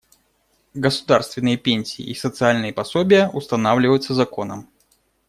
Государственные 0.73 1.57
пенсии 1.57 2.03
и 2.03 2.15
социальные 2.15 2.73
пособия 2.73 3.29
устанавливаются 3.29 4.15
законом. 4.15 4.67